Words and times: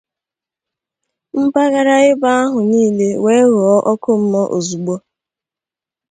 mpaghara 1.41 1.95
ebe 2.09 2.29
ahụ 2.41 2.59
niile 2.69 3.07
wee 3.23 3.45
ghọọ 3.55 3.77
ọkụ 3.91 4.11
mmụọ 4.21 4.43
ozigbo 4.55 4.95